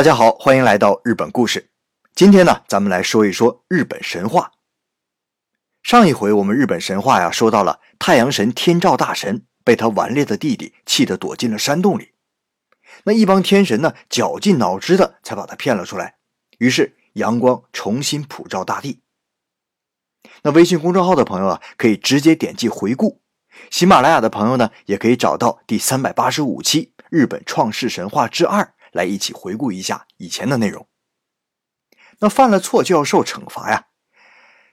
[0.00, 1.68] 大家好，欢迎来到日本故事。
[2.14, 4.52] 今天呢，咱们来说一说日本神话。
[5.82, 12.12] 上一回我们日本神话呀，说到了太阳神天照大神被他顽劣的弟弟气得躲进了山洞里，
[13.04, 16.14] 那一帮天神呢，绞尽脑汁的才把他骗了出来。
[16.56, 19.02] 于是阳光重新普照大地。
[20.44, 23.20] 那微信公众号的朋友啊，可以直接点击回顾；
[23.68, 28.62] 喜马拉雅的朋友呢，也可以找到第三百八十五期《日本创世神话之二》。
[28.92, 30.88] 来一起回顾一下以前的内容。
[32.20, 33.86] 那犯了错就要受惩罚呀，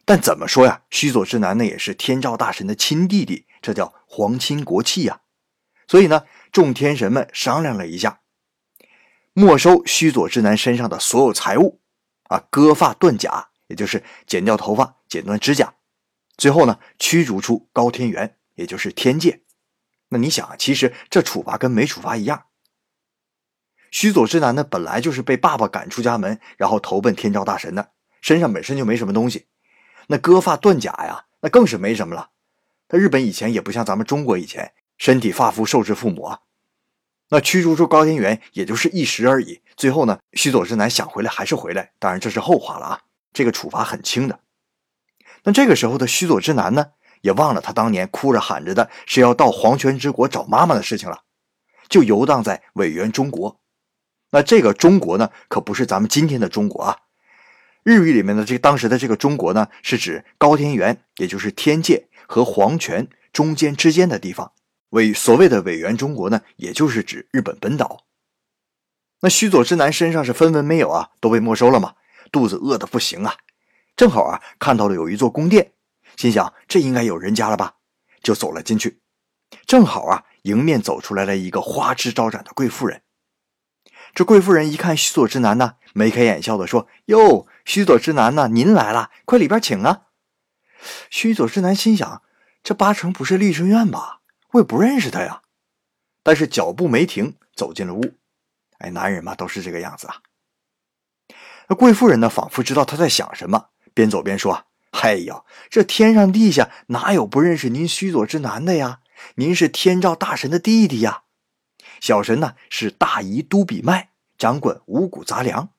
[0.04, 0.84] 但怎么说呀？
[0.90, 5.22] 须佐之男呢也是天照大神的亲弟弟，这叫皇亲国戚呀。
[5.88, 8.20] 所以呢，众天神们商量了一下，
[9.32, 11.80] 没收须佐之男身上的所有财物，
[12.24, 15.76] 啊，割发断甲，也就是剪掉头发、剪断指甲，
[16.36, 19.44] 最后呢，驱逐出高天原，也就是天界。
[20.10, 22.48] 那你想啊，其实这处罚跟没处罚一样。
[23.92, 29.46] 须佐之男呢，本来就是被爸爸赶出家门，然后投奔天照大神的，身上本身就没什么东西。
[30.08, 32.30] 那割发断甲呀，那更是没什么了。
[32.88, 36.40] 他日本以前也不像咱们中国以前，身体发肤受之父母啊。
[37.30, 39.62] 那驱逐出高天原也就是一时而已。
[39.76, 43.02] 最后呢，须佐之男想回来还是回来，当然这是后话了啊。
[43.34, 44.40] 这个处罚很轻的。
[45.44, 46.88] 那这个时候的须佐之男呢，
[47.22, 51.24] 也忘了他当年哭着喊着的是要到黄泉之国找妈妈的事情了，
[51.90, 53.60] 就游荡在尾原中国。
[54.32, 56.98] 那这个中国呢，可不是咱们今天的中国啊。
[57.84, 64.52] 日语里面的这个当时的这个中国呢，是指高天原，也就是天界和黄泉中间之间的地方。
[64.90, 68.06] 为所谓的委员中国呢，也就是指日本本岛。
[69.22, 71.96] 那须佐之男身上是分文没有啊，都被没收了嘛，
[72.32, 73.36] 肚子饿得不行啊。
[73.96, 75.72] 正好啊，看到了有一座宫殿，
[76.18, 77.76] 心想这应该有人家了吧，
[78.22, 79.00] 就走了进去。
[79.66, 83.02] 正好啊，迎面走出来了一个花枝招展的贵妇人。
[84.18, 90.08] 这贵妇人一看须佐之男呢，眉开眼笑的说：“哟，须佐之男呢，您来了，快里边请啊！”
[91.12, 92.24] 须佐之男心想
[92.64, 94.22] ：“这八成不是丽春院吧？
[94.54, 95.44] 我也不认识他呀。”
[96.26, 98.16] 但是脚步没停，走进了屋。
[98.80, 100.16] 哎，男人嘛，都是这个样子啊。
[101.68, 104.66] 那贵妇人呢，仿佛知道他在想什么，边走边说
[105.00, 109.02] ：“哎呦，这天上地下哪有不认识您须佐之男的呀？
[109.36, 111.22] 您是天照大神的弟弟呀。”
[112.00, 115.70] 小神呢是大姨都比麦，掌管五谷杂粮。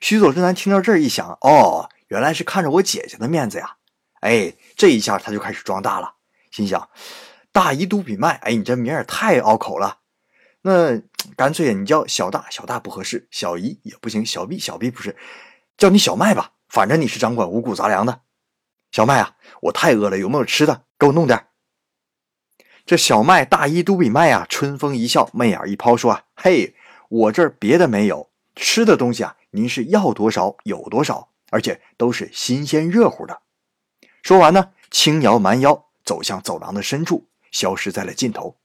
[0.00, 3.76] 须佐之男听到这儿一想，哦，原来是看着我姐姐的面子呀！
[4.20, 6.14] 哎，这一下他就开始装大了，
[6.50, 6.88] 心想：
[7.52, 10.00] 大姨都比麦，哎，你这名儿太拗口了。
[10.62, 10.98] 那
[11.36, 15.16] 干脆你叫小大，小大不合适；小姨也不行，小 B，小 B 不是，
[15.76, 16.52] 叫你小麦吧。
[16.68, 18.22] 反正你是掌管五谷杂粮的。
[18.90, 20.84] 小麦啊，我太饿了，有没有吃的？
[20.98, 21.46] 给我弄点。
[22.86, 26.74] 这小麦大衣都比麦啊，春风一笑，媚眼一抛，说：“啊，嘿，
[27.08, 33.40] 我这儿别的没有，吃的东西啊，您是要多少有多少，而且都是新鲜热乎的。”
[34.22, 38.58] 说完呢，轻摇蛮腰走向走廊的深处，消失在了尽头。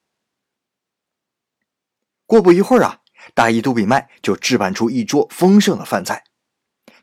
[2.25, 2.99] 过不一会儿啊，
[3.33, 6.25] 大衣都比麦就置办出一桌丰盛的饭菜，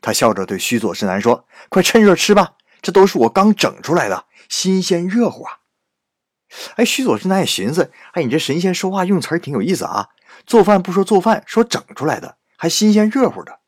[0.01, 5.61] 他笑着对须佐之男说：“快趁热吃吧，这都是我刚整出来的，新鲜热乎啊。”
[6.75, 10.09] 哎，须佐之男也寻思：哎，你这神仙说话用词儿挺有意思啊！
[10.45, 13.59] 做饭不说做饭，说整出来的，还新鲜热乎的。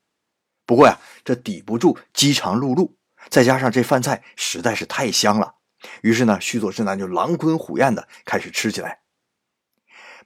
[0.66, 2.91] 不过呀，这抵不住饥肠辘辘，
[3.29, 5.56] 再加上这饭菜实在是太香了，
[6.01, 9.00] 于是呢，须佐之男就狼吞虎咽的开始吃起来。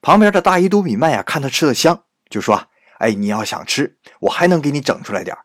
[0.02, 2.68] 旁边的大姨都比麦呀，看他吃的香，就说
[3.00, 5.36] ：“哎，你要想吃，我还能给你整出来点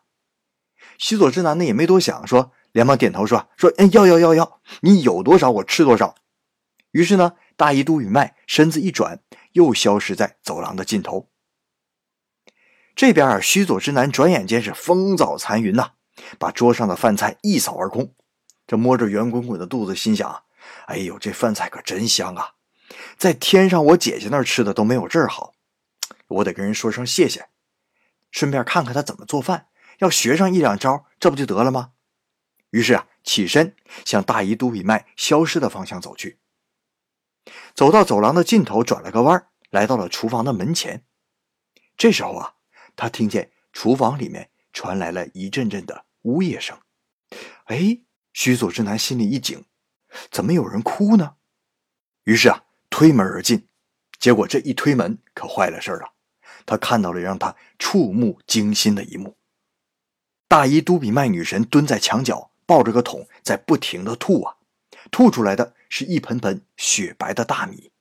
[0.97, 6.13] 须佐之男呢也没多想，说连忙点头说：“说，哎，要要要要，你有多少我吃多少。”
[6.91, 9.19] 于是呢，大姨都羽麦身子一转，
[9.53, 11.29] 又消失在走廊的尽头。
[12.95, 15.91] 这边啊，须佐之男转眼间是风早残云呐，
[16.37, 18.13] 把桌上的饭菜一扫而空。
[18.67, 20.43] 这摸着圆滚滚的肚子，心想
[20.87, 22.55] ：“哎呦，这饭菜可真香啊！
[23.17, 25.53] 在天上我姐姐那儿吃的都没有这儿好，
[26.27, 27.47] 我得跟人说声谢谢，
[28.31, 29.67] 顺便看看他怎么做饭，
[29.99, 31.91] 要学上一两招，这不就得了吗？”
[32.71, 33.75] 于是啊，起身
[34.05, 36.37] 向大姨都比麦消失的方向走去。
[37.79, 41.05] 走到走廊的尽头，转了个弯，来到了厨房的门前。
[41.95, 42.55] 这时候啊，
[42.97, 46.77] 他听见厨房里面传来了一阵阵的呜咽声。
[47.67, 48.01] 哎，
[48.33, 49.63] 须佐之男心里一紧，
[50.29, 51.35] 怎么有人哭呢？
[52.25, 53.69] 于是啊，推门而进。
[54.19, 56.11] 结果这一推门可坏了事儿了，
[56.65, 59.37] 他看到了让他触目惊心的一幕：
[60.49, 64.57] 大衣都比麦女神蹲在墙角，抱着个桶，在不停的吐啊。
[65.11, 67.91] 吐出来的是一盆盆雪白的大米。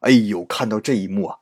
[0.00, 1.38] 哎呦，看到这一幕啊，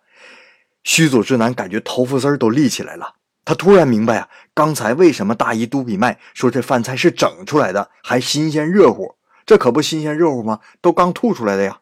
[0.83, 3.17] 须佐之男感觉头发丝儿都立起来了。
[3.45, 9.17] 他突然明白啊，刚才为什么大姨都比麦说这饭菜是整出来的，还新鲜热乎？
[9.45, 10.61] 这可不新鲜热乎吗？
[10.81, 11.81] 都刚吐出来的呀！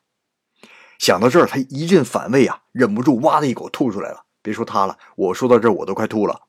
[0.98, 4.25] 想到这儿，他一阵反胃啊，忍不住哇的一口吐出来了。
[4.42, 6.48] 别说他了，我说到这儿我都快吐了。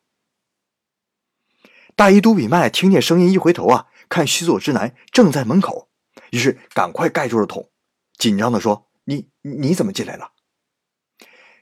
[1.95, 5.89] 大姨都比麦听见声音一回头啊，看须佐之男正在门口，
[6.33, 7.69] 于是赶快盖住了桶，
[8.18, 10.31] 紧张的说：“你你怎么进来了？”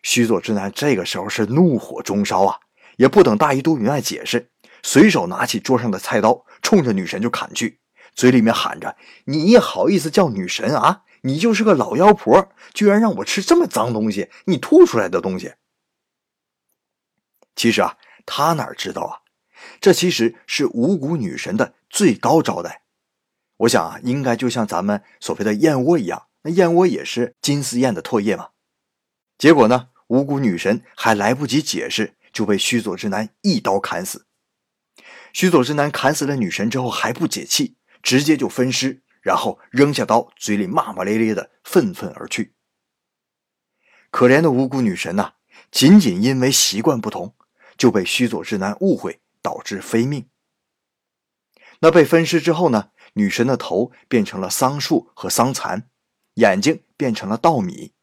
[0.01, 2.57] 须佐之男这个时候是怒火中烧啊！
[2.95, 4.49] 也不等大姨都比麦解释，
[4.81, 7.81] 随手拿起桌上的菜刀，冲着女神就砍去，
[8.15, 8.95] 嘴里面喊着
[9.27, 11.03] ：“你也好意思叫女神啊？
[11.23, 15.55] 你就是个老妖婆，居然让我吃这么脏东西，你吐出来的东西！”
[17.57, 19.19] 其实啊，他哪知道啊，
[19.81, 22.83] 这其实是五谷女神的最高招待。
[23.61, 28.49] 我想啊，应该就像咱们所谓的燕窝一样，那燕窝也是金丝燕的唾液嘛。
[29.37, 32.15] 结果呢，五谷女神还来不及解释。
[32.31, 34.25] 就被须佐之男一刀砍死。
[35.33, 42.53] 须佐之男砍死了女神之后还不解气，直接就分尸，然后扔下刀，嘴里骂骂咧咧的愤愤而去。
[44.11, 45.33] 可怜的无辜女神呐，
[45.69, 47.35] 仅仅因为习惯不同，
[47.75, 50.29] 就被须佐之男误会，导致非命。
[51.81, 52.91] 那被分尸之后呢？
[53.13, 55.89] 女神的头变成了桑树和桑蚕，
[56.35, 57.93] 眼睛变成了稻米，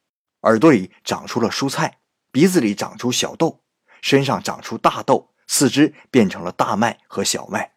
[0.43, 2.01] 耳朵里长出了蔬菜，
[2.31, 3.63] 鼻子里长出小豆。
[4.01, 7.73] 身上长出大豆，四肢变成了大麦和小麦。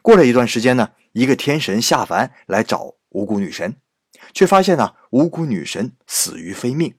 [0.00, 3.76] 过了一段时间呢，一个天神下凡来找五谷女神，
[4.32, 6.96] 却发现呢五谷女神死于非命，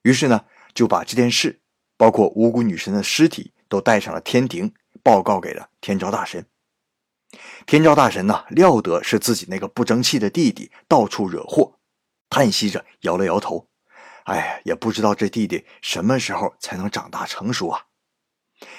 [0.00, 1.60] 于是呢就把这件事，
[1.98, 4.72] 包括五谷女神的尸体，都带上了天庭，
[5.02, 6.46] 报告给了天照大神。
[7.66, 11.78] 天照大神呢料得是自己那个不争气的弟弟到处惹祸，
[12.28, 13.68] 叹息着摇了摇头。
[14.24, 17.86] 哎，也不知道这弟弟什么时候才能长大成熟啊！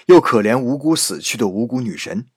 [0.05, 2.27] 又可怜无辜死去的无辜女神，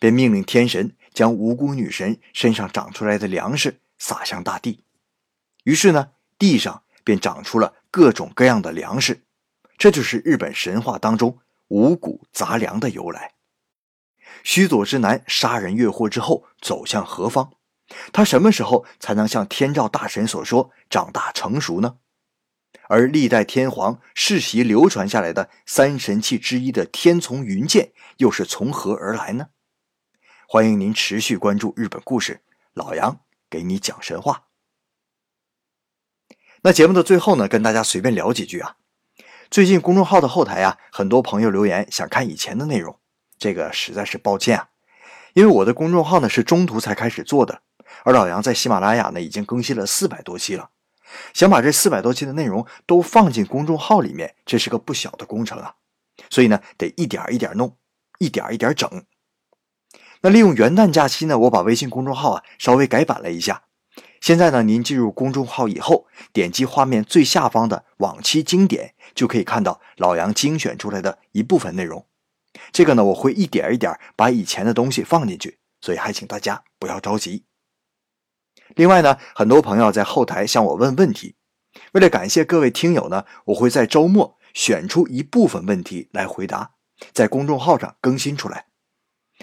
[0.00, 4.84] 便命令天神将无辜女神身上长出来的粮食撒向大地。
[5.64, 9.22] 于是呢，地上便长出了各种各样的粮食。
[9.78, 13.35] 这就是日本神话当中五谷杂粮的由来。
[14.48, 17.54] 须佐之男杀人越货之后走向何方？
[18.12, 21.96] 他什么时候才能像天照大神所说长大成熟呢？
[22.88, 29.48] 而历代天皇世袭流传下来的三神器之一的天丛云剑，又是从何而来呢？
[30.46, 34.44] 欢迎您持续关注日本故事，老杨给你讲神话。
[36.62, 38.76] 那节目的最后呢，跟大家随便聊几句啊。
[39.50, 43.00] 最近公众号的后台啊，很多朋友留言想看以前的内容，
[43.38, 44.68] 这个实在是抱歉啊，
[45.34, 47.62] 因为我的公众号呢是中途才开始做的，
[48.04, 50.70] 而老杨在喜马拉雅呢已经更新了四百多期了。
[51.32, 55.74] 想把这四百多期的内容都放进公众号里面，这是个不小的工程啊！
[56.30, 57.76] 所以呢，得一点一点弄，
[58.18, 59.04] 一点一点整。
[60.22, 63.62] 那利用元旦假期呢，我把微信公众号啊稍微改版了一下。
[64.20, 72.04] 现在呢，您进入公众号以后，点击画面最下方的往期经典，就可以看到老杨精选出来的一部分内容。
[72.72, 77.44] 这个呢，我会一点一点把以前的东西放进去，所以还请大家不要着急。
[78.74, 81.36] 另外呢，很多朋友在后台向我问问题，
[81.92, 86.72] 为了感谢各位听友呢，我会在周末选出一部分问题来回答，
[87.12, 88.66] 在公众号上更新出来。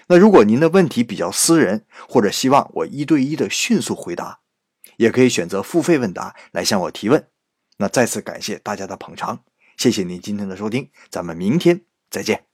[0.08, 4.39] 那如果您的问题比较私人，或者希望我一对一的迅速回答，
[4.98, 7.27] 也可以选择付费问答来向我提问。
[7.77, 9.43] 那再次感谢大家的捧场，
[9.77, 12.52] 谢谢您今天的收听，咱们明天再见。